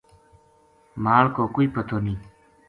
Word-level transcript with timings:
مال 1.03 1.25
کو 1.35 1.43
کوئی 1.55 1.67
پتو 1.73 1.97
نیہہ 2.05 2.25